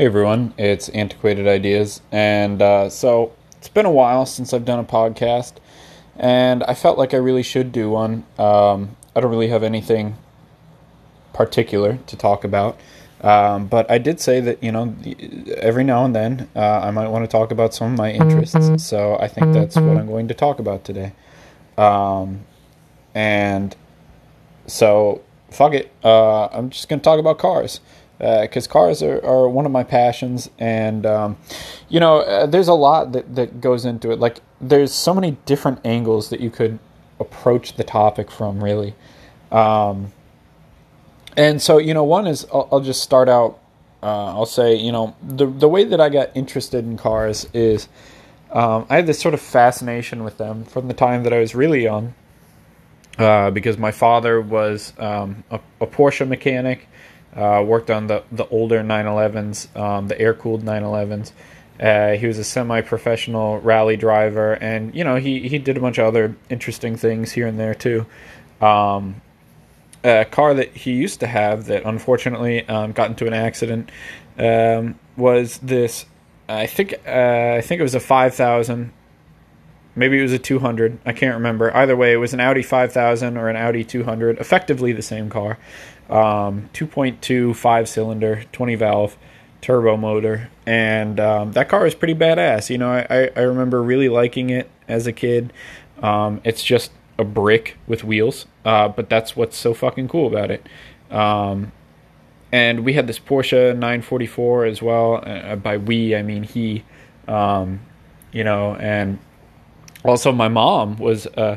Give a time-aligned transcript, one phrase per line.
[0.00, 4.78] Hey everyone, it's Antiquated Ideas, and uh, so it's been a while since I've done
[4.78, 5.56] a podcast,
[6.16, 8.24] and I felt like I really should do one.
[8.38, 10.16] Um, I don't really have anything
[11.34, 12.80] particular to talk about,
[13.20, 14.96] um, but I did say that you know
[15.58, 18.82] every now and then uh, I might want to talk about some of my interests,
[18.82, 21.12] so I think that's what I'm going to talk about today.
[21.76, 22.46] Um,
[23.14, 23.76] and
[24.66, 25.20] so
[25.50, 27.80] fuck it, uh, I'm just going to talk about cars
[28.20, 31.38] because uh, cars are, are one of my passions and um,
[31.88, 34.18] you know uh, there's a lot that, that goes into it.
[34.18, 36.78] Like there's so many different angles that you could
[37.18, 38.94] approach the topic from really.
[39.50, 40.12] Um,
[41.34, 43.58] and so you know one is I'll, I'll just start out
[44.02, 47.88] uh, I'll say you know the, the way that I got interested in cars is
[48.52, 51.54] um, I had this sort of fascination with them from the time that I was
[51.54, 52.12] really young
[53.16, 56.86] uh, because my father was um, a, a Porsche mechanic
[57.34, 61.32] uh, worked on the the older 911s, um, the air cooled 911s.
[61.80, 65.98] Uh, he was a semi-professional rally driver, and you know he he did a bunch
[65.98, 68.04] of other interesting things here and there too.
[68.60, 69.22] Um,
[70.04, 73.90] a car that he used to have that unfortunately um, got into an accident
[74.38, 76.06] um, was this.
[76.48, 78.92] I think uh, I think it was a 5000
[79.96, 83.36] maybe it was a 200 i can't remember either way it was an audi 5000
[83.36, 85.58] or an audi 200 effectively the same car
[86.10, 89.16] um, 2.2 five cylinder 20 valve
[89.60, 90.50] turbo motor.
[90.66, 92.70] And um, that car is pretty badass.
[92.70, 95.52] You know I, I remember really liking it as a kid.
[96.02, 100.50] Um, it's just a brick with wheels uh, but that's what's so fucking cool about
[100.50, 100.66] it.
[101.10, 101.72] Um,
[102.52, 105.22] and we had this porsche 944 as well.
[105.24, 106.84] Uh, by we i mean he.
[107.28, 107.80] Um,
[108.32, 109.18] you know and
[110.04, 111.56] also my mom was uh,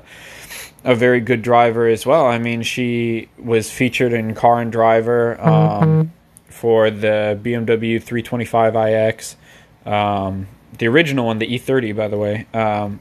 [0.83, 2.25] a very good driver as well.
[2.25, 6.09] I mean, she was featured in Car and Driver um, mm-hmm.
[6.47, 9.35] for the BMW 325iX,
[9.85, 12.47] um, the original one, the E30, by the way.
[12.53, 12.99] Um,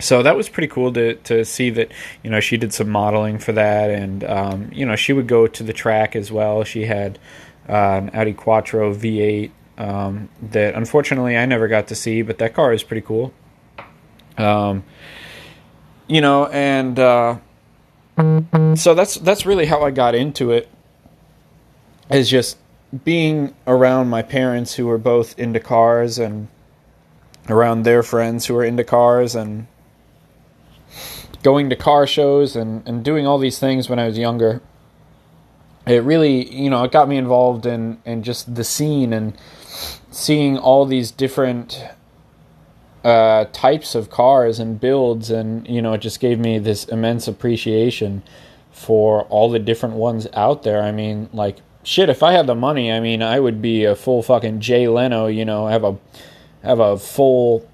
[0.00, 1.92] so that was pretty cool to to see that
[2.22, 5.46] you know she did some modeling for that, and um, you know she would go
[5.46, 6.64] to the track as well.
[6.64, 7.18] She had
[7.68, 12.54] uh, an Audi Quattro V8 um, that unfortunately I never got to see, but that
[12.54, 13.32] car is pretty cool.
[14.36, 14.84] Um,
[16.06, 17.38] you know, and uh,
[18.74, 20.68] so that's that's really how I got into it.
[22.10, 22.58] Is just
[23.04, 26.48] being around my parents who were both into cars and
[27.48, 29.66] around their friends who were into cars and
[31.42, 34.62] going to car shows and, and doing all these things when I was younger.
[35.86, 39.36] It really, you know, it got me involved in, in just the scene and
[40.10, 41.84] seeing all these different
[43.04, 47.28] uh, types of cars and builds, and you know, it just gave me this immense
[47.28, 48.22] appreciation
[48.72, 50.82] for all the different ones out there.
[50.82, 53.94] I mean, like shit, if I had the money, I mean, I would be a
[53.94, 55.26] full fucking Jay Leno.
[55.26, 55.98] You know, have a
[56.62, 57.68] have a full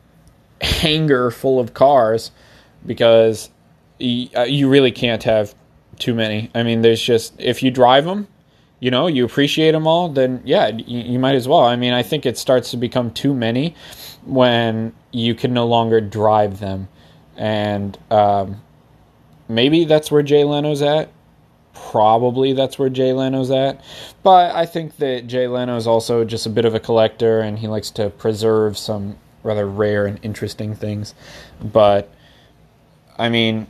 [0.60, 2.30] hangar full of cars
[2.84, 3.50] because
[4.00, 5.54] uh, you really can't have
[5.98, 6.50] too many.
[6.54, 8.28] I mean, there's just if you drive them,
[8.86, 11.64] you know, you appreciate them all, then yeah, you, you might as well.
[11.64, 13.74] I mean, I think it starts to become too many
[14.24, 16.86] when you can no longer drive them.
[17.36, 18.62] And um,
[19.48, 21.10] maybe that's where Jay Leno's at.
[21.74, 23.82] Probably that's where Jay Leno's at.
[24.22, 27.58] But I think that Jay Leno is also just a bit of a collector and
[27.58, 31.12] he likes to preserve some rather rare and interesting things.
[31.60, 32.08] But
[33.18, 33.66] I mean,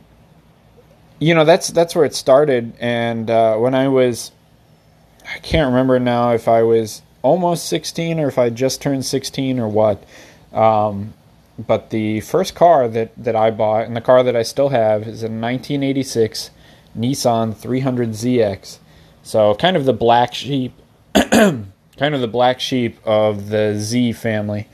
[1.17, 2.75] you know, that's that's where it started.
[2.79, 4.31] And uh, when I was,
[5.33, 9.59] I can't remember now if I was almost 16 or if I just turned 16
[9.59, 10.03] or what.
[10.53, 11.13] Um,
[11.59, 15.01] but the first car that, that I bought, and the car that I still have,
[15.01, 16.51] is a 1986
[16.97, 18.77] Nissan 300ZX.
[19.23, 20.73] So kind of the black sheep,
[21.13, 21.65] kind
[21.99, 24.67] of the black sheep of the Z family,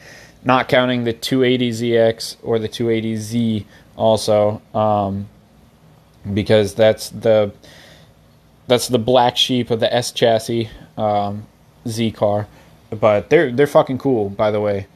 [0.44, 3.66] not counting the 280ZX or the 280Z
[3.96, 5.28] also, um,
[6.34, 7.54] because that's the
[8.68, 11.46] that's the black sheep of the S chassis um,
[11.88, 12.48] Z car.
[12.90, 14.88] But they're they're fucking cool, by the way.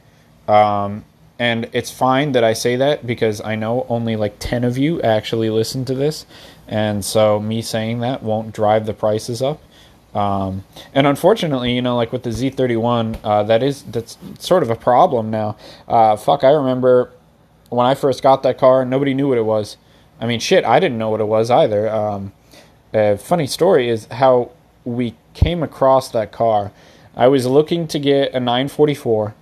[0.46, 1.04] Um,
[1.38, 5.00] and it's fine that I say that because I know only like 10 of you
[5.02, 6.26] actually listen to this.
[6.66, 9.62] And so me saying that won't drive the prices up.
[10.14, 14.70] Um, and unfortunately, you know, like with the Z31, uh, that is, that's sort of
[14.70, 15.56] a problem now.
[15.86, 17.12] Uh, fuck, I remember
[17.68, 19.76] when I first got that car, nobody knew what it was.
[20.20, 21.88] I mean, shit, I didn't know what it was either.
[21.88, 22.32] Um,
[22.92, 24.50] a funny story is how
[24.84, 26.72] we came across that car.
[27.16, 29.34] I was looking to get a 944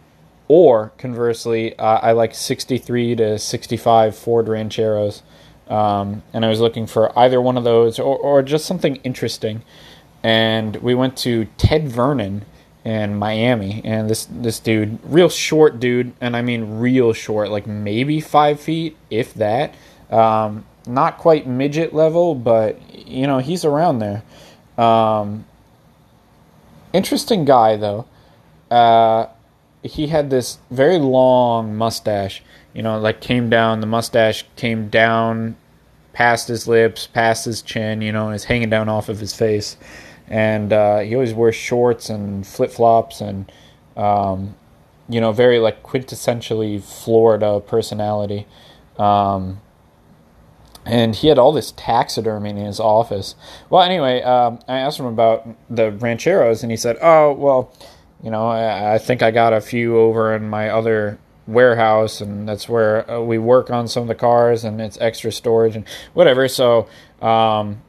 [0.49, 5.23] or conversely, uh, I like 63 to 65 Ford Rancheros.
[5.69, 9.63] Um, and I was looking for either one of those or, or just something interesting.
[10.23, 12.45] And we went to Ted Vernon
[12.85, 17.67] in Miami, and this this dude, real short dude, and I mean real short, like
[17.67, 19.75] maybe five feet, if that.
[20.09, 24.23] Um, not quite midget level, but you know he's around there.
[24.79, 25.45] Um,
[26.93, 28.07] interesting guy though.
[28.71, 29.27] Uh,
[29.83, 32.43] he had this very long mustache.
[32.75, 33.81] You know, like came down.
[33.81, 35.57] The mustache came down
[36.13, 38.03] past his lips, past his chin.
[38.03, 39.77] You know, and hanging down off of his face
[40.29, 43.51] and uh, he always wears shorts and flip flops and
[43.97, 44.55] um,
[45.09, 48.47] you know very like quintessentially Florida personality.
[48.99, 49.61] Um,
[50.87, 53.35] and he had all this taxidermy in his office.
[53.69, 57.73] Well, anyway, um, I asked him about the rancheros, and he said, "Oh, well,
[58.23, 62.49] you know, I, I think I got a few over in my other warehouse, and
[62.49, 65.85] that's where uh, we work on some of the cars, and it's extra storage and
[66.15, 66.89] whatever." So,
[67.21, 67.83] um,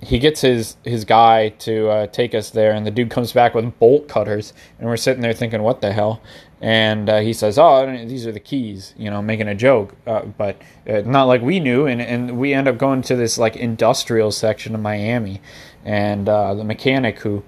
[0.00, 3.54] he gets his his guy to uh, take us there, and the dude comes back
[3.54, 6.20] with bolt cutters, and we're sitting there thinking, "What the hell?"
[6.64, 10.22] And uh, he says, "Oh, these are the keys," you know, making a joke, uh,
[10.22, 11.86] but uh, not like we knew.
[11.86, 15.42] And and we end up going to this like industrial section of Miami,
[15.84, 17.44] and uh, the mechanic who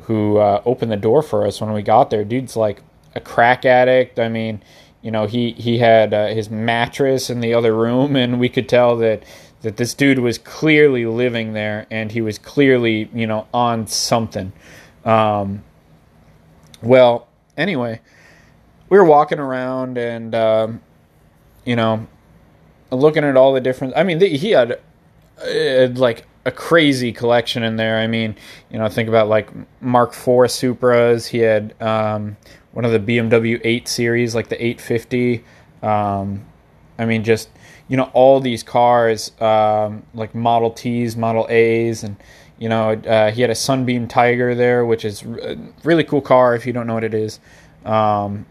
[0.00, 2.82] who uh, opened the door for us when we got there, dude's like
[3.14, 4.18] a crack addict.
[4.18, 4.60] I mean,
[5.00, 8.96] you know, he he had his mattress in the other room, and we could tell
[8.96, 9.22] that
[9.62, 14.52] that this dude was clearly living there and he was clearly, you know, on something.
[15.04, 15.62] Um,
[16.82, 18.00] well, anyway,
[18.88, 20.80] we were walking around and, um,
[21.64, 22.06] you know,
[22.90, 23.94] looking at all the different.
[23.96, 24.80] I mean, he had
[25.42, 27.98] uh, like a crazy collection in there.
[27.98, 28.36] I mean,
[28.70, 29.50] you know, think about like
[29.80, 31.26] Mark IV Supras.
[31.26, 32.36] He had um,
[32.72, 35.44] one of the BMW 8 series, like the 850.
[35.82, 36.44] Um,
[36.98, 37.50] I mean, just
[37.88, 42.16] you know all these cars um, like Model Ts, Model As, and
[42.58, 46.54] you know uh, he had a Sunbeam Tiger there, which is a really cool car
[46.54, 47.40] if you don't know what it is.
[47.84, 48.46] Um,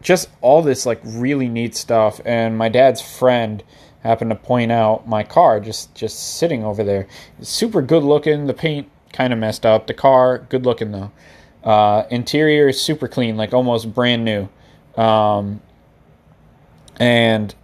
[0.00, 3.62] just all this like really neat stuff, and my dad's friend
[4.02, 7.06] happened to point out my car just just sitting over there.
[7.42, 8.46] super good looking.
[8.46, 9.86] The paint kind of messed up.
[9.86, 11.10] The car good looking though.
[11.62, 14.48] Uh, interior is super clean, like almost brand new.
[14.96, 15.60] Um,
[16.98, 17.54] and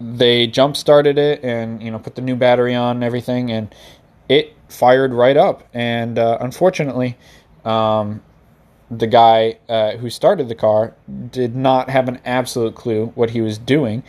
[0.00, 3.74] they jump started it and you know put the new battery on and everything and
[4.28, 7.18] it fired right up and uh, unfortunately
[7.64, 8.22] um,
[8.90, 10.94] the guy uh, who started the car
[11.30, 14.02] did not have an absolute clue what he was doing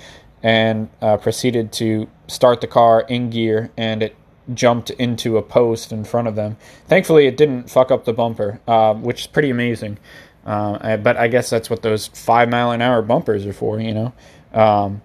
[0.44, 4.16] and uh, proceeded to start the car in gear and it
[4.54, 6.58] jumped into a post in front of them
[6.88, 9.98] thankfully it didn't fuck up the bumper uh, which is pretty amazing
[10.46, 13.94] uh, but i guess that's what those five mile an hour bumpers are for you
[13.94, 14.14] know
[14.54, 15.02] um,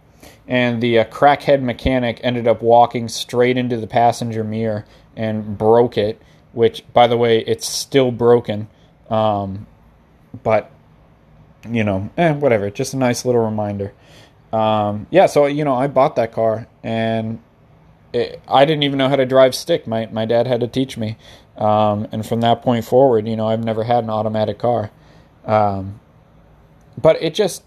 [0.49, 4.85] and the uh, crackhead mechanic ended up walking straight into the passenger mirror
[5.17, 6.21] and broke it.
[6.53, 8.69] Which, by the way, it's still broken.
[9.11, 9.67] Um,
[10.43, 10.71] but
[11.69, 12.71] you know, eh, whatever.
[12.71, 13.93] Just a nice little reminder.
[14.53, 17.41] Um, yeah, so you know, I bought that car, and
[18.13, 19.87] it, I didn't even know how to drive stick.
[19.87, 21.17] My my dad had to teach me,
[21.57, 24.91] um, and from that point forward, you know, I've never had an automatic car.
[25.45, 26.01] Um,
[27.01, 27.63] but it just,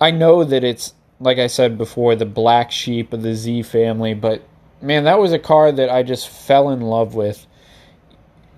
[0.00, 4.14] I know that it's like I said before, the black sheep of the Z family,
[4.14, 4.42] but
[4.80, 7.46] man, that was a car that I just fell in love with.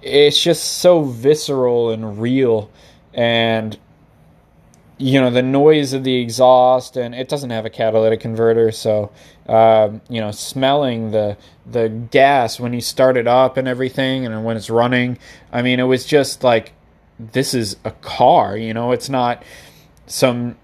[0.02, 2.70] It's just so visceral and real,
[3.12, 3.78] and
[4.96, 9.10] you know the noise of the exhaust, and it doesn't have a catalytic converter, so
[9.48, 11.36] um, you know smelling the
[11.70, 15.18] the gas when you start it up and everything, and when it's running.
[15.52, 16.72] I mean, it was just like
[17.18, 18.56] this is a car.
[18.56, 19.42] You know, it's not
[20.06, 20.56] some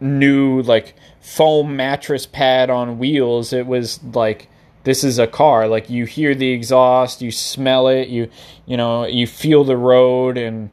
[0.00, 3.52] new like foam mattress pad on wheels.
[3.52, 4.48] It was like
[4.84, 5.68] this is a car.
[5.68, 8.30] Like you hear the exhaust, you smell it, you
[8.66, 10.70] you know you feel the road, and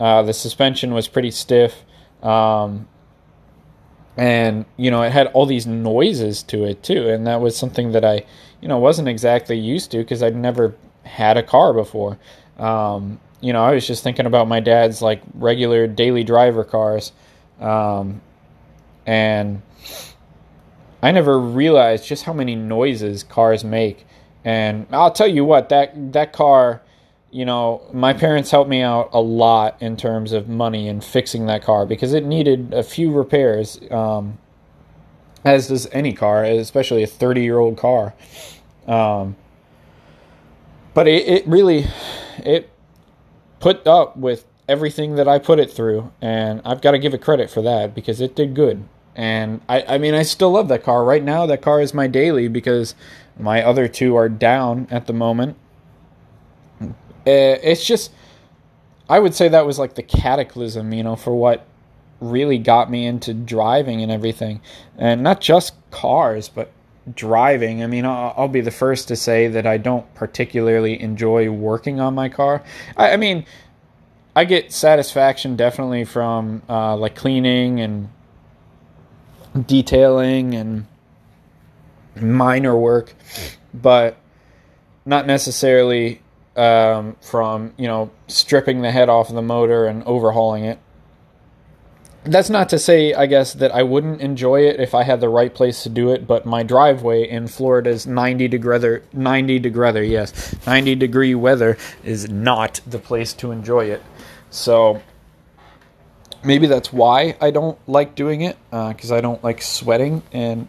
[0.00, 1.82] uh, the suspension was pretty stiff.
[2.22, 2.88] Um,
[4.16, 7.92] and you know it had all these noises to it too, and that was something
[7.92, 8.24] that I
[8.60, 12.18] you know wasn't exactly used to because I'd never had a car before.
[12.58, 17.12] Um, you know, I was just thinking about my dad's like regular daily driver cars.
[17.60, 18.22] Um,
[19.04, 19.62] and
[21.02, 24.06] I never realized just how many noises cars make.
[24.44, 26.82] And I'll tell you what, that that car,
[27.30, 31.46] you know, my parents helped me out a lot in terms of money and fixing
[31.46, 34.38] that car because it needed a few repairs, um,
[35.44, 38.14] as does any car, especially a 30 year old car.
[38.86, 39.36] Um,
[40.94, 41.86] but it, it really,
[42.38, 42.70] it
[43.60, 47.22] put up with everything that I put it through, and I've got to give it
[47.22, 48.84] credit for that because it did good.
[49.14, 51.04] And I, I mean, I still love that car.
[51.04, 52.94] Right now, that car is my daily because
[53.38, 55.56] my other two are down at the moment.
[56.80, 56.90] Uh,
[57.24, 58.10] it's just,
[59.08, 61.66] I would say that was like the cataclysm, you know, for what
[62.20, 64.60] really got me into driving and everything.
[64.96, 66.72] And not just cars, but
[67.14, 67.82] driving.
[67.82, 72.00] I mean, I'll, I'll, be the first to say that I don't particularly enjoy working
[72.00, 72.62] on my car.
[72.96, 73.44] I, I mean,
[74.36, 78.08] I get satisfaction definitely from uh, like cleaning and
[79.66, 80.86] detailing and
[82.16, 83.14] minor work,
[83.74, 84.16] but
[85.04, 86.20] not necessarily
[86.56, 90.78] um, from you know stripping the head off of the motor and overhauling it
[92.24, 95.28] that's not to say, I guess, that I wouldn't enjoy it if I had the
[95.28, 100.54] right place to do it, but my driveway in Florida's 90 degree, 90 degree, yes,
[100.66, 104.02] 90 degree weather is not the place to enjoy it.
[104.50, 105.02] So
[106.44, 110.68] maybe that's why I don't like doing it, because uh, I don't like sweating and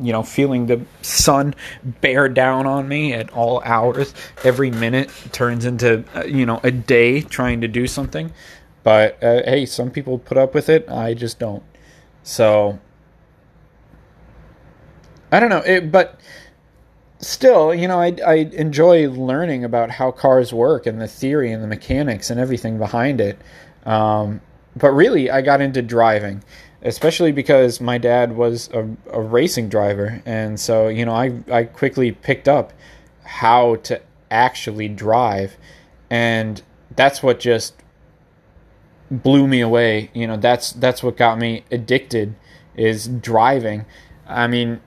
[0.00, 1.54] you know, feeling the sun
[2.00, 4.12] bear down on me at all hours.
[4.42, 8.32] Every minute turns into, uh, you know, a day trying to do something.
[8.82, 10.88] But uh, hey, some people put up with it.
[10.88, 11.62] I just don't.
[12.24, 12.80] So
[15.30, 15.58] I don't know.
[15.58, 16.20] It, but
[17.20, 21.62] still, you know, I, I enjoy learning about how cars work and the theory and
[21.62, 23.38] the mechanics and everything behind it.
[23.86, 24.40] Um,
[24.76, 26.42] but really, I got into driving,
[26.82, 31.64] especially because my dad was a, a racing driver, and so you know, I I
[31.64, 32.72] quickly picked up
[33.24, 34.00] how to
[34.30, 35.56] actually drive,
[36.10, 36.62] and
[36.96, 37.74] that's what just
[39.10, 40.10] blew me away.
[40.14, 42.34] You know, that's that's what got me addicted
[42.74, 43.84] is driving.
[44.26, 44.80] I mean,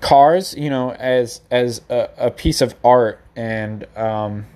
[0.00, 4.46] cars, you know, as as a, a piece of art and um,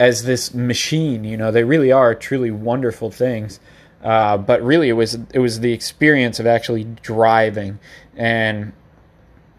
[0.00, 3.60] as this machine, you know, they really are truly wonderful things.
[4.02, 7.78] Uh, but really, it was it was the experience of actually driving,
[8.16, 8.72] and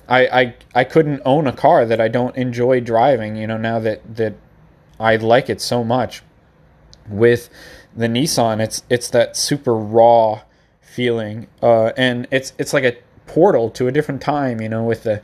[0.09, 3.35] I, I I couldn't own a car that I don't enjoy driving.
[3.35, 4.33] You know, now that that
[4.99, 6.23] I like it so much,
[7.07, 7.51] with
[7.95, 10.41] the Nissan, it's it's that super raw
[10.81, 14.59] feeling, uh, and it's it's like a portal to a different time.
[14.59, 15.21] You know, with the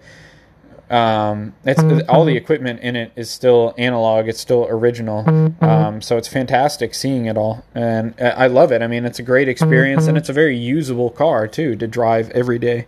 [0.90, 2.10] um, it's mm-hmm.
[2.10, 4.28] all the equipment in it is still analog.
[4.28, 5.24] It's still original.
[5.24, 5.64] Mm-hmm.
[5.64, 8.82] Um, so it's fantastic seeing it all, and I love it.
[8.82, 10.18] I mean, it's a great experience, and mm-hmm.
[10.18, 12.88] it's a very usable car too to drive every day.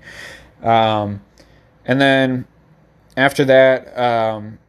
[0.63, 1.21] Um,
[1.85, 2.47] and then
[3.17, 4.59] after that, um,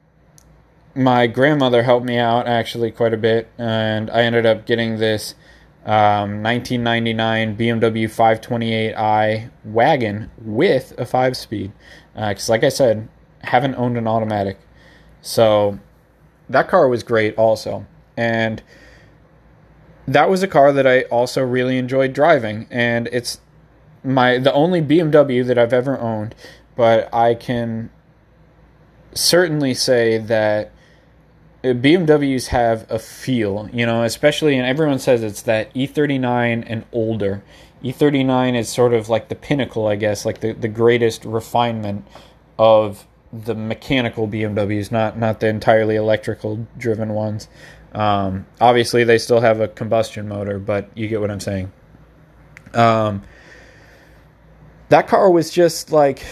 [0.94, 5.36] my grandmother helped me out actually quite a bit, and I ended up getting this
[5.86, 11.70] um, 1999 BMW 528i wagon with a five speed.
[12.14, 13.08] Because, uh, like I said,
[13.42, 14.58] haven't owned an automatic.
[15.22, 15.78] So
[16.48, 17.86] that car was great also.
[18.16, 18.62] And
[20.06, 22.66] that was a car that I also really enjoyed driving.
[22.70, 23.40] And it's
[24.02, 26.34] my the only BMW that I've ever owned.
[26.76, 27.90] But I can
[29.14, 30.72] certainly say that
[31.62, 37.42] BMWs have a feel, you know, especially, and everyone says it's that E39 and older.
[37.84, 42.06] E39 is sort of like the pinnacle, I guess, like the, the greatest refinement
[42.58, 47.48] of the mechanical BMWs, not not the entirely electrical driven ones.
[47.92, 51.72] Um, obviously, they still have a combustion motor, but you get what I'm saying.
[52.74, 53.22] Um,
[54.88, 56.24] that car was just like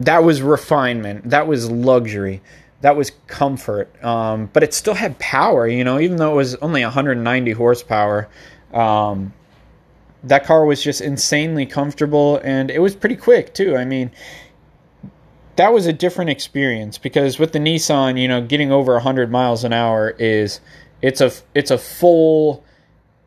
[0.00, 2.42] that was refinement, that was luxury
[2.80, 5.66] that was comfort, um, but it still had power.
[5.66, 8.28] You know, even though it was only 190 horsepower,
[8.72, 9.32] um,
[10.24, 13.76] that car was just insanely comfortable, and it was pretty quick too.
[13.76, 14.10] I mean,
[15.60, 19.62] that was a different experience because with the Nissan, you know, getting over 100 miles
[19.62, 20.58] an hour is
[21.02, 22.64] it's a it's a full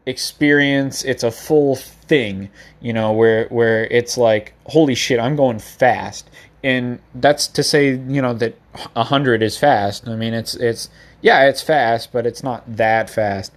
[0.07, 1.03] experience.
[1.03, 2.49] It's a full thing,
[2.81, 6.27] you know, where where it's like, holy shit, I'm going fast
[6.63, 8.57] and that's to say, you know, that
[8.93, 10.07] 100 is fast.
[10.07, 10.89] I mean, it's it's
[11.21, 13.51] yeah, it's fast, but it's not that fast.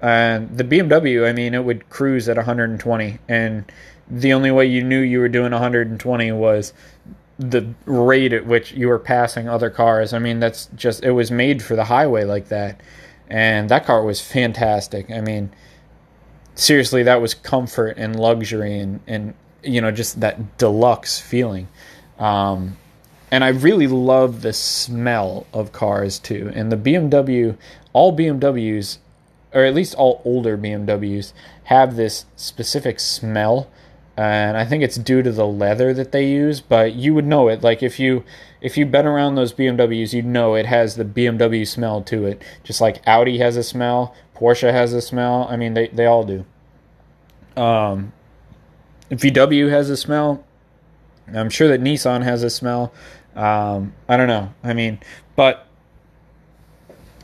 [0.00, 3.70] And the BMW, I mean, it would cruise at 120, and
[4.08, 6.72] the only way you knew you were doing 120 was
[7.38, 10.12] the rate at which you were passing other cars.
[10.12, 12.80] I mean, that's just it was made for the highway like that,
[13.28, 15.10] and that car was fantastic.
[15.10, 15.50] I mean,
[16.54, 21.68] seriously, that was comfort and luxury and and you know just that deluxe feeling.
[22.18, 22.76] Um,
[23.32, 26.52] and I really love the smell of cars too.
[26.54, 27.56] And the BMW,
[27.94, 28.98] all BMWs,
[29.54, 31.32] or at least all older BMWs,
[31.64, 33.70] have this specific smell.
[34.16, 37.48] And I think it's due to the leather that they use, but you would know
[37.48, 37.62] it.
[37.62, 38.24] Like if you
[38.60, 42.42] if you've been around those BMWs, you'd know it has the BMW smell to it.
[42.62, 45.46] Just like Audi has a smell, Porsche has a smell.
[45.50, 46.44] I mean, they, they all do.
[47.56, 48.12] Um,
[49.10, 50.44] VW has a smell.
[51.34, 52.92] I'm sure that Nissan has a smell.
[53.34, 54.52] Um, I don't know.
[54.62, 55.00] I mean,
[55.36, 55.66] but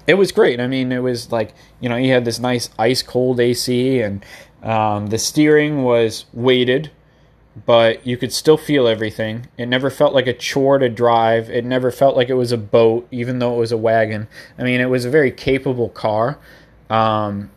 [0.06, 0.58] it was great.
[0.58, 4.24] I mean, it was like you know you had this nice ice cold AC, and
[4.62, 6.90] um, the steering was weighted,
[7.66, 9.46] but you could still feel everything.
[9.56, 11.50] It never felt like a chore to drive.
[11.50, 14.28] It never felt like it was a boat, even though it was a wagon.
[14.58, 16.38] I mean, it was a very capable car,
[16.90, 17.50] um,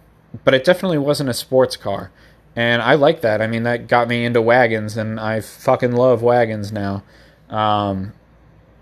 [0.43, 2.11] but it definitely wasn't a sports car.
[2.55, 3.41] And I like that.
[3.41, 7.03] I mean, that got me into wagons, and I fucking love wagons now.
[7.49, 8.13] Um,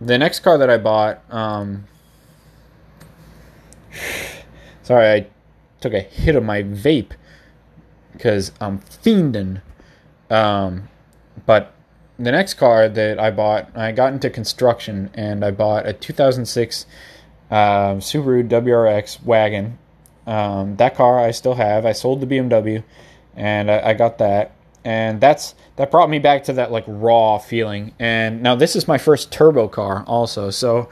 [0.02, 1.86] the next car that I bought, um,
[4.84, 5.28] sorry, I
[5.82, 7.12] took a hit of my vape
[8.20, 9.62] because I'm fiending.
[10.30, 10.90] Um,
[11.46, 11.74] but
[12.18, 16.86] the next car that I bought, I got into construction and I bought a 2006
[17.50, 17.56] uh,
[17.96, 19.80] Subaru WRX wagon.
[20.28, 21.86] Um, that car I still have.
[21.86, 22.84] I sold the BMW
[23.38, 24.52] and I, I got that.
[24.84, 27.94] And that's that brought me back to that like raw feeling.
[28.00, 30.50] And now this is my first turbo car also.
[30.50, 30.90] So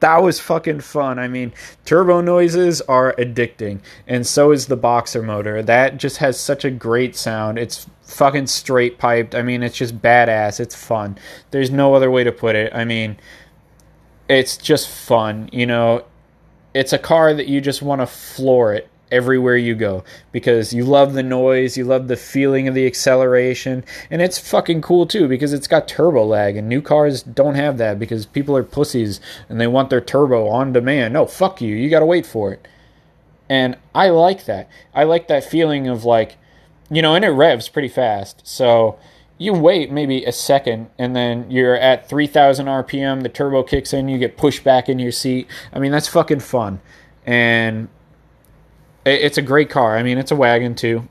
[0.00, 1.18] that was fucking fun.
[1.18, 1.52] I mean,
[1.84, 5.62] turbo noises are addicting, and so is the boxer motor.
[5.62, 7.58] That just has such a great sound.
[7.58, 9.34] It's fucking straight piped.
[9.34, 10.58] I mean, it's just badass.
[10.58, 11.18] It's fun.
[11.50, 12.74] There's no other way to put it.
[12.74, 13.18] I mean,
[14.28, 15.48] it's just fun.
[15.52, 16.04] You know,
[16.74, 20.84] it's a car that you just want to floor it everywhere you go because you
[20.84, 25.28] love the noise, you love the feeling of the acceleration, and it's fucking cool too
[25.28, 29.20] because it's got turbo lag and new cars don't have that because people are pussies
[29.48, 31.14] and they want their turbo on demand.
[31.14, 31.74] No, fuck you.
[31.74, 32.66] You got to wait for it.
[33.48, 34.68] And I like that.
[34.94, 36.36] I like that feeling of like,
[36.90, 38.46] you know, and it revs pretty fast.
[38.46, 38.98] So
[39.38, 44.08] you wait maybe a second and then you're at 3000 RPM, the turbo kicks in,
[44.08, 45.48] you get pushed back in your seat.
[45.72, 46.80] I mean, that's fucking fun.
[47.24, 47.88] And
[49.04, 49.96] it's a great car.
[49.96, 51.08] I mean, it's a wagon too,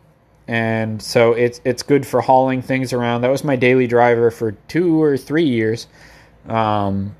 [0.47, 3.21] and so it's it's good for hauling things around.
[3.21, 5.87] That was my daily driver for two or three years,
[6.47, 7.15] um,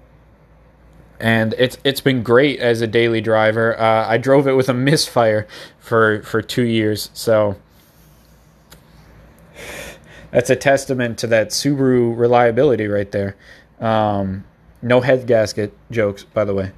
[1.19, 3.79] and it's it's been great as a daily driver.
[3.79, 5.47] Uh, I drove it with a misfire
[5.79, 7.55] for for two years, so
[10.31, 13.35] that's a testament to that Subaru reliability right there.
[13.79, 14.43] Um,
[14.81, 16.71] no head gasket jokes, by the way.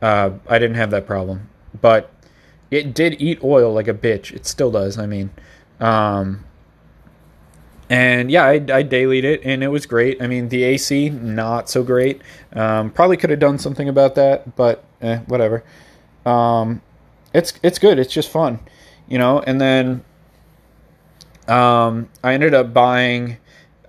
[0.00, 1.48] Uh, I didn't have that problem,
[1.80, 2.11] but
[2.72, 4.32] it did eat oil like a bitch.
[4.32, 4.98] It still does.
[4.98, 5.30] I mean,
[5.78, 6.44] um,
[7.90, 10.22] and yeah, I, I dailied it and it was great.
[10.22, 12.22] I mean, the AC not so great.
[12.54, 15.62] Um, probably could have done something about that, but eh, whatever.
[16.24, 16.80] Um,
[17.34, 17.98] it's it's good.
[17.98, 18.60] It's just fun,
[19.08, 19.40] you know.
[19.40, 20.04] And then
[21.48, 23.36] um, I ended up buying.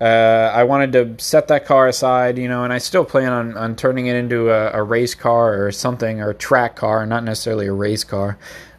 [0.01, 3.55] Uh, I wanted to set that car aside, you know, and I still plan on,
[3.55, 7.23] on turning it into a, a race car or something, or a track car, not
[7.23, 8.37] necessarily a race car.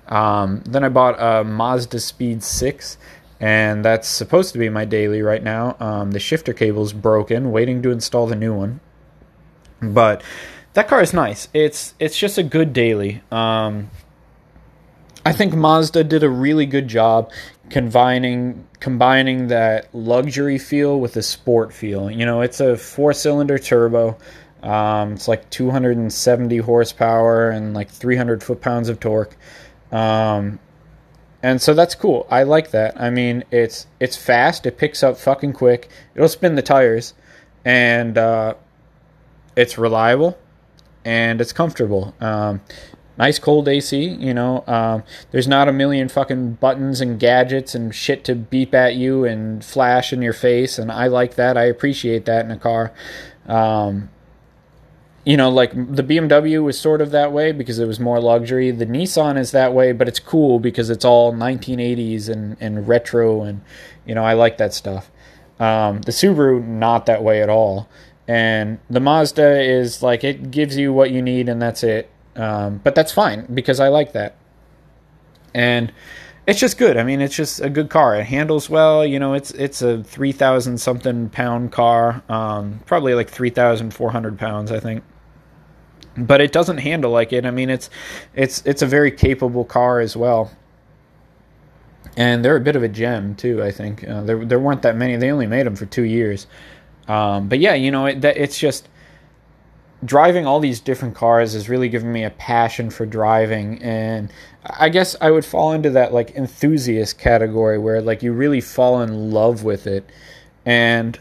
[0.08, 2.98] Um, then I bought a Mazda Speed 6,
[3.40, 5.76] and that's supposed to be my daily right now.
[5.80, 8.80] Um, the shifter cable's broken, waiting to install the new one.
[9.80, 10.22] But
[10.74, 11.48] that car is nice.
[11.52, 13.22] It's it's just a good daily.
[13.30, 13.90] Um,
[15.26, 17.30] I think Mazda did a really good job
[17.70, 22.10] combining combining that luxury feel with the sport feel.
[22.10, 24.18] You know, it's a four cylinder turbo.
[24.62, 29.36] Um, it's like 270 horsepower and like 300 foot pounds of torque.
[29.94, 30.58] Um,
[31.42, 32.26] and so that's cool.
[32.30, 33.00] I like that.
[33.00, 34.66] I mean, it's it's fast.
[34.66, 35.88] It picks up fucking quick.
[36.14, 37.14] It'll spin the tires,
[37.64, 38.54] and uh,
[39.56, 40.38] it's reliable,
[41.04, 42.14] and it's comfortable.
[42.18, 42.62] Um,
[43.18, 44.02] nice cold AC.
[44.02, 48.74] You know, um, there's not a million fucking buttons and gadgets and shit to beep
[48.74, 51.56] at you and flash in your face, and I like that.
[51.56, 52.92] I appreciate that in a car.
[53.46, 54.08] Um,
[55.24, 58.70] you know, like the BMW was sort of that way because it was more luxury.
[58.70, 63.42] The Nissan is that way, but it's cool because it's all 1980s and, and retro,
[63.42, 63.62] and
[64.04, 65.10] you know, I like that stuff.
[65.58, 67.88] Um, the Subaru, not that way at all.
[68.28, 72.10] And the Mazda is like it gives you what you need, and that's it.
[72.36, 74.36] Um, but that's fine because I like that.
[75.54, 75.90] And
[76.46, 76.98] it's just good.
[76.98, 78.16] I mean, it's just a good car.
[78.16, 79.06] It handles well.
[79.06, 83.94] You know, it's it's a three thousand something pound car, um, probably like three thousand
[83.94, 85.02] four hundred pounds, I think
[86.16, 87.44] but it doesn't handle like it.
[87.44, 87.90] I mean, it's
[88.34, 90.50] it's it's a very capable car as well,
[92.16, 93.62] and they're a bit of a gem too.
[93.62, 95.16] I think uh, there there weren't that many.
[95.16, 96.46] They only made them for two years,
[97.08, 98.88] um, but yeah, you know, it, that, it's just
[100.04, 104.30] driving all these different cars has really given me a passion for driving and
[104.64, 109.00] i guess i would fall into that like enthusiast category where like you really fall
[109.00, 110.10] in love with it
[110.66, 111.18] and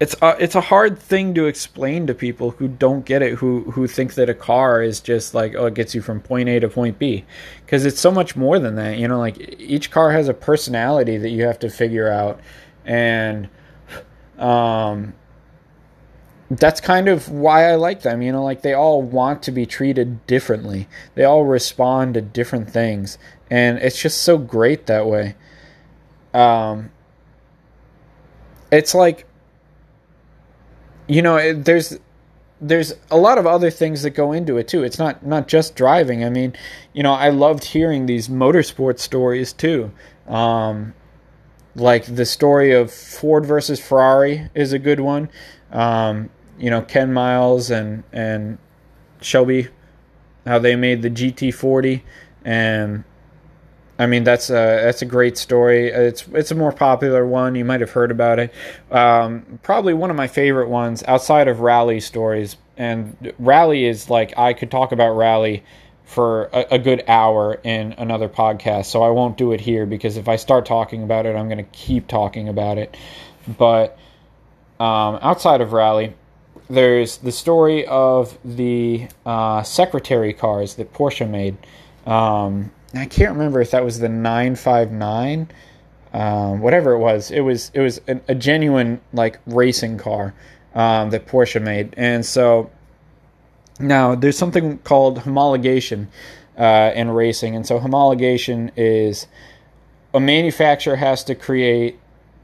[0.00, 3.70] it's a, it's a hard thing to explain to people who don't get it who
[3.72, 6.60] who think that a car is just like oh it gets you from point A
[6.60, 7.24] to point B
[7.64, 11.16] because it's so much more than that you know like each car has a personality
[11.18, 12.40] that you have to figure out
[12.84, 13.48] and
[14.38, 15.14] um
[16.50, 18.22] that's kind of why I like them.
[18.22, 20.88] You know, like they all want to be treated differently.
[21.14, 23.18] They all respond to different things,
[23.50, 25.34] and it's just so great that way.
[26.32, 26.90] Um,
[28.70, 29.26] it's like,
[31.08, 31.98] you know, it, there's
[32.60, 34.82] there's a lot of other things that go into it too.
[34.82, 36.24] It's not not just driving.
[36.24, 36.54] I mean,
[36.92, 39.90] you know, I loved hearing these motorsport stories too.
[40.26, 40.94] Um,
[41.74, 45.30] like the story of Ford versus Ferrari is a good one.
[45.72, 48.58] Um, you know Ken Miles and and
[49.20, 49.68] Shelby,
[50.46, 52.02] how they made the GT40,
[52.44, 53.04] and
[53.98, 55.88] I mean that's a that's a great story.
[55.88, 57.54] It's it's a more popular one.
[57.54, 58.54] You might have heard about it.
[58.90, 62.56] Um, probably one of my favorite ones outside of rally stories.
[62.76, 65.64] And rally is like I could talk about rally
[66.04, 68.86] for a, a, good hour in another podcast.
[68.86, 71.58] So I won't do it here because if I start talking about it, I'm going
[71.58, 72.96] to keep talking about it.
[73.58, 73.98] But
[74.80, 76.14] um, outside of rally,
[76.70, 81.58] there's the story of the uh, secretary cars that Porsche made.
[82.06, 85.50] Um, I can't remember if that was the 959,
[86.12, 87.30] um, whatever it was.
[87.30, 90.34] It was it was a, a genuine like racing car
[90.74, 92.70] um, that Porsche made, and so
[93.78, 96.06] now there's something called homologation
[96.56, 99.26] uh, in racing, and so homologation is
[100.14, 101.98] a manufacturer has to create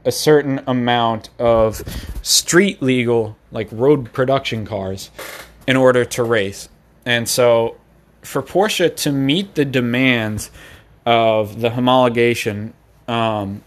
[0.05, 1.81] a certain amount of
[2.21, 5.09] street legal, like road production cars,
[5.67, 6.69] in order to race.
[7.05, 7.77] And so,
[8.25, 10.51] for Porsche to meet the demands
[11.05, 12.73] of the homologation,
[13.07, 13.63] um,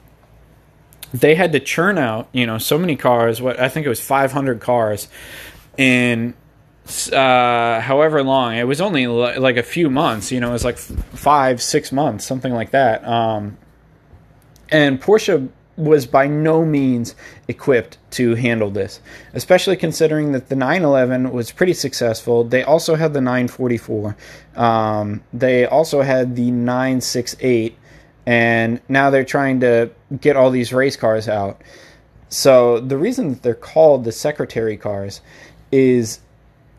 [1.12, 3.40] they had to churn out, you know, so many cars.
[3.40, 5.08] What I think it was 500 cars
[5.76, 6.34] in
[7.12, 8.56] uh, however long.
[8.56, 10.32] It was only like a few months.
[10.32, 13.06] You know, it was like five, six months, something like that.
[13.06, 13.56] Um,
[14.70, 17.14] and Porsche was by no means
[17.46, 19.00] equipped to handle this,
[19.32, 22.42] especially considering that the 911 was pretty successful.
[22.42, 24.16] They also had the 944.
[24.56, 27.78] Um, they also had the 968,
[28.26, 31.62] and now they're trying to get all these race cars out.
[32.28, 35.20] So the reason that they're called the secretary cars
[35.70, 36.20] is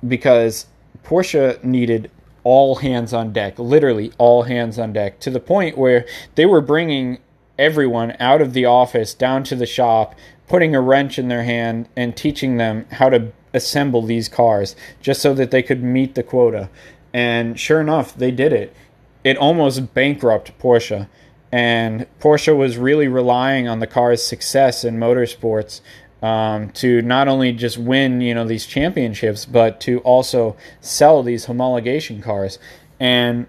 [0.05, 0.67] because
[1.03, 2.11] Porsche needed
[2.43, 6.61] all hands on deck, literally all hands on deck, to the point where they were
[6.61, 7.19] bringing
[7.59, 10.15] everyone out of the office down to the shop,
[10.47, 15.21] putting a wrench in their hand and teaching them how to assemble these cars just
[15.21, 16.69] so that they could meet the quota.
[17.13, 18.75] And sure enough, they did it.
[19.23, 21.07] It almost bankrupted Porsche.
[21.51, 25.81] And Porsche was really relying on the car's success in motorsports
[26.21, 31.47] um, to not only just win, you know, these championships, but to also sell these
[31.47, 32.59] homologation cars.
[32.99, 33.47] And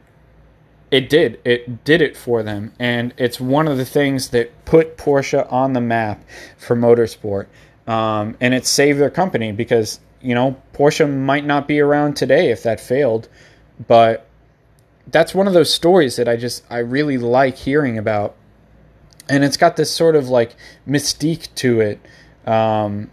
[0.90, 1.40] it did.
[1.44, 2.72] It did it for them.
[2.78, 6.22] And it's one of the things that put Porsche on the map
[6.58, 7.46] for motorsport.
[7.86, 12.50] Um, and it saved their company because, you know, Porsche might not be around today
[12.50, 13.28] if that failed.
[13.86, 14.26] But
[15.06, 18.34] that's one of those stories that I just, I really like hearing about.
[19.28, 20.56] And it's got this sort of like
[20.88, 22.00] mystique to it.
[22.48, 23.10] Um,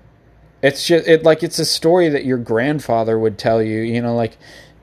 [0.64, 4.16] it's just, it like, it's a story that your grandfather would tell you, you know,
[4.16, 4.38] like,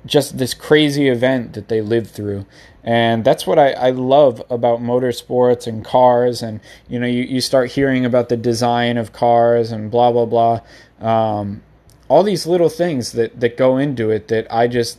[0.07, 2.46] just this crazy event that they lived through
[2.85, 7.40] and that's what I, I love about motorsports and cars and you know you, you
[7.40, 10.61] start hearing about the design of cars and blah blah blah
[11.01, 11.62] um,
[12.09, 14.99] all these little things that, that go into it that I just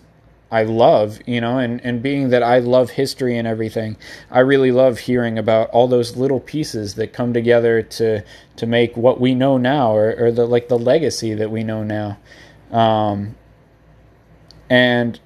[0.52, 3.98] I love, you know, and, and being that I love history and everything,
[4.30, 8.24] I really love hearing about all those little pieces that come together to
[8.56, 11.84] to make what we know now or, or the like the legacy that we know
[11.84, 12.18] now.
[12.72, 13.36] Um,
[14.70, 15.20] and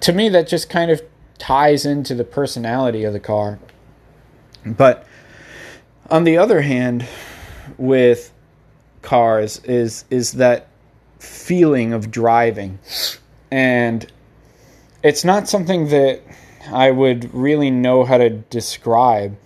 [0.00, 1.02] to me, that just kind of
[1.38, 3.58] ties into the personality of the car.
[4.64, 5.06] But
[6.10, 7.06] on the other hand,
[7.76, 8.32] with
[9.02, 10.68] cars is is that
[11.18, 12.78] feeling of driving,
[13.50, 14.10] and
[15.02, 16.22] it's not something that
[16.72, 19.36] I would really know how to describe.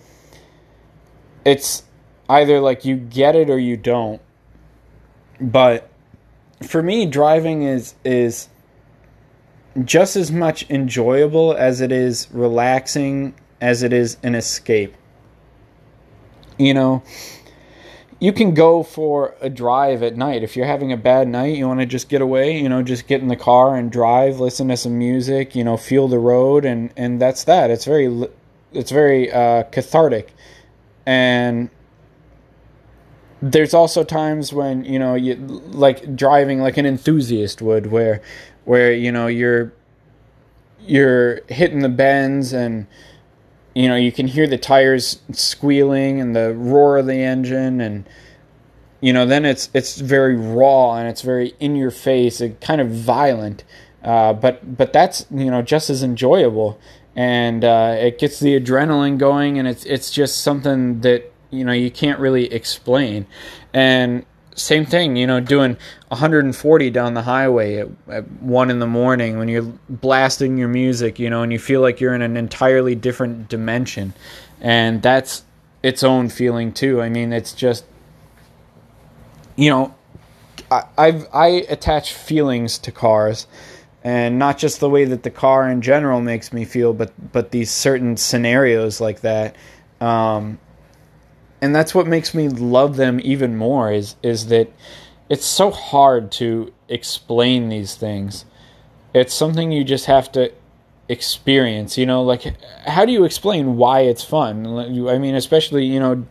[1.45, 1.83] It's
[2.29, 4.21] either like you get it or you don't.
[5.39, 5.89] But
[6.65, 8.49] for me, driving is is
[9.83, 14.95] just as much enjoyable as it is relaxing as it is an escape.
[16.59, 17.03] You know,
[18.19, 20.43] you can go for a drive at night.
[20.43, 23.07] If you're having a bad night, you want to just get away, you know, just
[23.07, 26.65] get in the car and drive, listen to some music, you know, feel the road
[26.65, 27.71] and and that's that.
[27.71, 28.27] It's very
[28.71, 30.33] it's very uh, cathartic.
[31.05, 31.69] And
[33.51, 38.21] there's also times when, you know, you like driving like an enthusiast would where
[38.65, 39.73] where you know you're
[40.85, 42.87] you're hitting the bends and
[43.75, 48.05] you know you can hear the tires squealing and the roar of the engine and
[49.03, 52.79] you know, then it's it's very raw and it's very in your face and kind
[52.79, 53.65] of violent.
[54.01, 56.79] Uh, but but that's you know just as enjoyable,
[57.13, 61.71] and uh, it gets the adrenaline going, and it's it's just something that you know
[61.71, 63.25] you can't really explain.
[63.73, 65.77] And same thing, you know, doing
[66.09, 71.17] 140 down the highway at, at, one in the morning when you're blasting your music,
[71.17, 74.13] you know, and you feel like you're in an entirely different dimension,
[74.61, 75.43] and that's
[75.81, 77.01] its own feeling too.
[77.01, 77.85] I mean, it's just
[79.55, 79.95] you know,
[80.71, 83.47] I, I've I attach feelings to cars,
[84.03, 87.51] and not just the way that the car in general makes me feel, but but
[87.51, 89.55] these certain scenarios like that.
[90.01, 90.59] Um,
[91.63, 94.69] and that's what makes me love them even more is is that
[95.29, 98.43] it's so hard to explain these things.
[99.13, 100.51] It's something you just have to
[101.07, 102.43] experience, you know, like
[102.85, 104.67] how do you explain why it's fun?
[105.07, 106.27] I mean, especially, you know,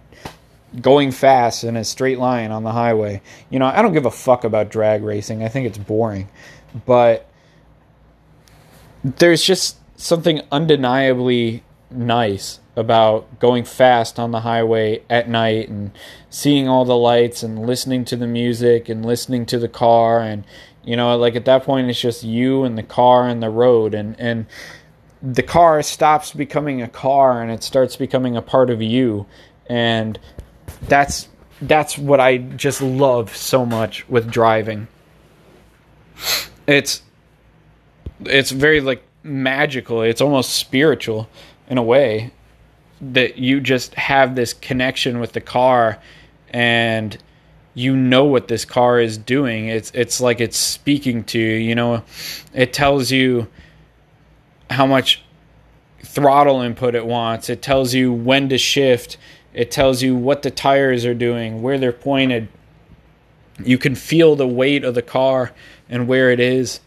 [0.83, 3.23] going fast in a straight line on the highway.
[3.49, 5.43] You know, I don't give a fuck about drag racing.
[5.43, 6.29] I think it's boring.
[6.85, 7.27] But
[9.03, 15.91] there's just something undeniably nice about going fast on the highway at night and
[16.31, 20.43] seeing all the lights and listening to the music and listening to the car and
[20.83, 23.93] you know like at that point it's just you and the car and the road
[23.93, 24.47] and and
[25.23, 29.27] the car stops becoming a car and it starts becoming a part of you
[29.69, 30.19] and
[30.89, 31.29] that's
[31.63, 34.89] that's what I just love so much with driving.
[36.67, 37.03] It's
[38.25, 40.03] it's very like magical.
[40.03, 41.29] It's almost spiritual
[41.69, 42.33] in a way
[43.03, 45.99] that you just have this connection with the car
[46.51, 47.19] and
[47.75, 49.67] you know what this car is doing.
[49.67, 52.05] It's it's like it's speaking to you, you know.
[52.55, 53.49] It tells you
[54.71, 55.23] how much
[56.05, 57.49] throttle input it wants.
[57.51, 59.17] It tells you when to shift.
[59.53, 62.49] It tells you what the tires are doing, where they're pointed.
[63.63, 65.53] You can feel the weight of the car
[65.89, 66.81] and where it is.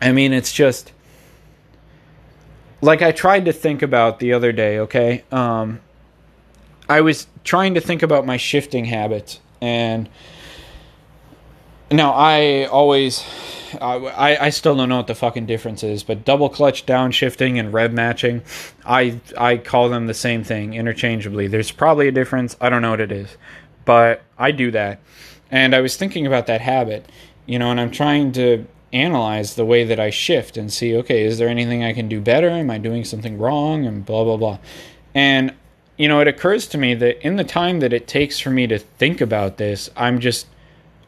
[0.00, 0.92] I mean, it's just
[2.80, 5.24] like I tried to think about the other day, okay?
[5.30, 5.80] Um,
[6.88, 10.08] I was trying to think about my shifting habits and
[11.90, 13.24] now I always
[13.80, 17.72] I, I still don't know what the fucking difference is, but double clutch downshifting and
[17.72, 18.42] rev matching,
[18.84, 21.48] I I call them the same thing interchangeably.
[21.48, 22.56] There's probably a difference.
[22.60, 23.36] I don't know what it is,
[23.84, 25.00] but I do that,
[25.50, 27.06] and I was thinking about that habit,
[27.46, 31.24] you know, and I'm trying to analyze the way that I shift and see, okay,
[31.24, 32.48] is there anything I can do better?
[32.48, 33.86] Am I doing something wrong?
[33.86, 34.58] And blah blah blah,
[35.14, 35.54] and
[35.96, 38.68] you know, it occurs to me that in the time that it takes for me
[38.68, 40.46] to think about this, I'm just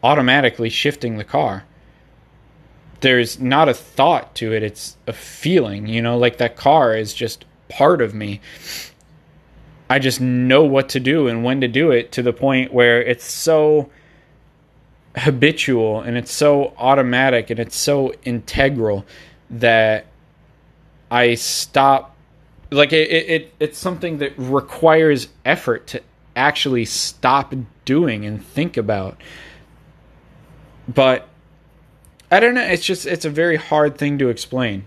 [0.02, 1.64] automatically shifting the car
[3.00, 7.12] there's not a thought to it it's a feeling you know like that car is
[7.12, 8.40] just part of me
[9.88, 13.02] i just know what to do and when to do it to the point where
[13.02, 13.90] it's so
[15.16, 19.04] habitual and it's so automatic and it's so integral
[19.50, 20.06] that
[21.10, 22.14] i stop
[22.70, 26.00] like it, it it's something that requires effort to
[26.36, 27.52] actually stop
[27.84, 29.20] doing and think about
[30.86, 31.28] but
[32.30, 32.62] I don't know.
[32.62, 34.86] It's just it's a very hard thing to explain.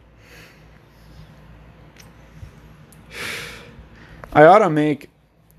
[4.34, 5.10] I ought to make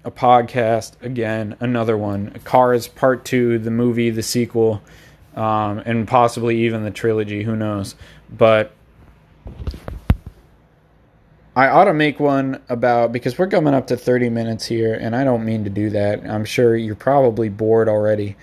[0.05, 4.83] a podcast again, another one, Cars Part Two, the movie, the sequel,
[5.35, 7.43] um, and possibly even the trilogy.
[7.43, 7.95] Who knows?
[8.31, 8.73] But
[11.57, 15.15] I ought to make one about because we're coming up to 30 minutes here, and
[15.15, 16.25] I don't mean to do that.
[16.25, 18.37] I'm sure you're probably bored already,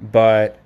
[0.00, 0.58] but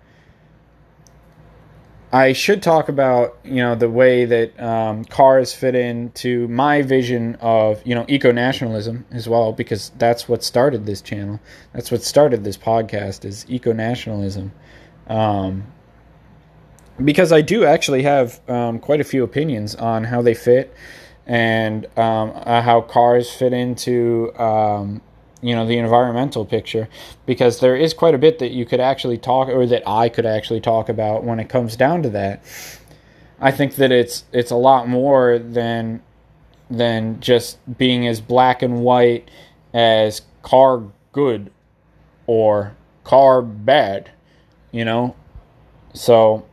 [2.12, 7.36] I should talk about you know the way that um, cars fit into my vision
[7.40, 11.38] of you know eco nationalism as well because that's what started this channel.
[11.72, 14.52] That's what started this podcast is eco nationalism.
[15.06, 15.66] Um,
[17.04, 20.74] because I do actually have um, quite a few opinions on how they fit
[21.26, 25.00] and um, uh, how cars fit into um,
[25.42, 26.88] you know the environmental picture
[27.26, 30.26] because there is quite a bit that you could actually talk or that I could
[30.26, 32.42] actually talk about when it comes down to that.
[33.40, 36.02] I think that it's it's a lot more than
[36.70, 39.30] than just being as black and white
[39.72, 41.50] as car good
[42.26, 44.10] or car bad,
[44.70, 45.16] you know.
[45.94, 46.46] So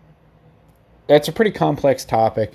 [1.08, 2.54] that's a pretty complex topic.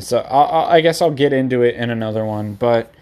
[0.00, 2.92] So I, I guess I'll get into it in another one, but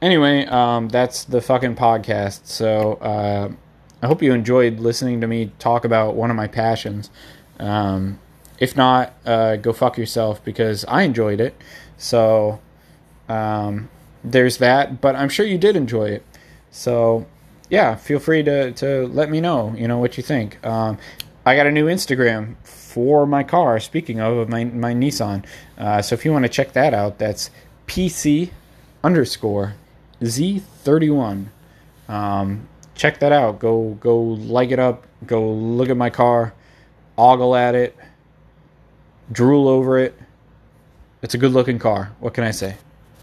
[0.00, 2.46] anyway, um, that's the fucking podcast.
[2.46, 3.50] So uh,
[4.02, 7.10] I hope you enjoyed listening to me talk about one of my passions.
[7.58, 8.18] Um,
[8.58, 11.60] if not, uh, go fuck yourself because I enjoyed it.
[11.98, 12.60] So
[13.28, 13.88] um,
[14.24, 15.00] there's that.
[15.00, 16.24] But I'm sure you did enjoy it.
[16.70, 17.26] So
[17.68, 20.64] yeah, feel free to, to let me know, you know, what you think.
[20.64, 20.98] Um,
[21.44, 25.44] I got a new Instagram for my car, speaking of, my, my Nissan.
[25.78, 27.50] Uh, so if you want to check that out, that's
[27.86, 28.50] PC
[29.04, 29.74] underscore
[30.20, 31.46] Z31.
[32.08, 33.58] Um, check that out.
[33.58, 35.06] Go go like it up.
[35.24, 36.54] Go look at my car,
[37.16, 37.96] ogle at it,
[39.30, 40.18] drool over it.
[41.22, 42.12] It's a good looking car.
[42.20, 42.76] What can I say?